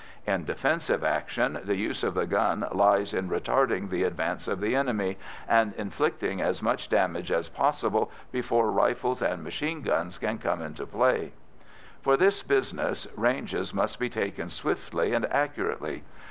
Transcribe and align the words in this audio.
In 0.25 0.45
defensive 0.45 1.03
action 1.03 1.59
the 1.63 1.75
use 1.75 2.03
of 2.03 2.15
the 2.15 2.25
gun 2.25 2.67
lies 2.71 3.13
in 3.13 3.29
retarding 3.29 3.87
the 3.91 4.01
advance 4.01 4.47
of 4.47 4.59
the 4.59 4.75
enemy, 4.75 5.19
and 5.47 5.75
inflicting 5.75 6.41
as 6.41 6.63
much 6.63 6.89
damage 6.89 7.31
as 7.31 7.49
possible 7.49 8.09
before 8.31 8.71
rifles 8.71 9.21
and 9.21 9.43
machine 9.43 9.83
guns 9.83 10.17
can 10.17 10.39
come 10.39 10.59
into 10.59 10.87
play. 10.87 11.33
For 12.01 12.17
this 12.17 12.41
business 12.41 13.07
ranges 13.15 13.75
must 13.75 13.99
be 13.99 14.09
taken 14.09 14.49
swiftly 14.49 15.13
and 15.13 15.27
accurately. 15.31 16.03